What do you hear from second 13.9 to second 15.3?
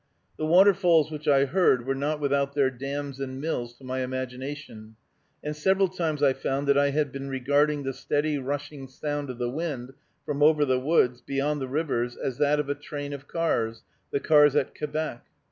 the cars at Quebec.